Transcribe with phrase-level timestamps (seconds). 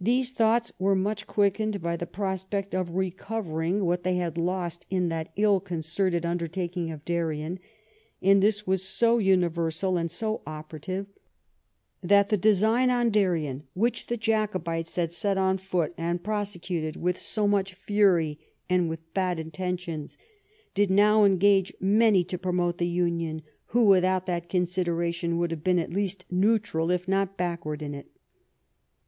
[0.00, 5.08] These thoughts were much quickened by the prospect of recovering what they had lost in
[5.10, 7.60] that ill concerted undertaking of Darien;
[8.20, 11.06] and this was so universal and 60 operative,
[12.02, 17.16] that the design on Darien, which the Jacobites had set on foot, and prosecuted with
[17.16, 20.18] so much fury, and with bad intentions,
[20.74, 25.78] did now engage many to promote the Union, who, without that consideration, would have been
[25.78, 28.08] at least neutral, if not backward in it."